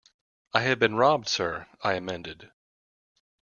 [0.55, 2.49] I have been robbed, sir, I amended.